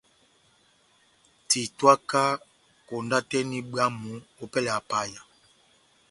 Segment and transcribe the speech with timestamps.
[1.49, 2.21] Titwaka
[2.87, 4.11] konda tɛ́h eni bwámu
[4.43, 5.21] opɛlɛ ya paya.